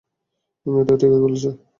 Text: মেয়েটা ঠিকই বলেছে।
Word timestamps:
মেয়েটা 0.65 0.93
ঠিকই 0.99 1.21
বলেছে। 1.23 1.49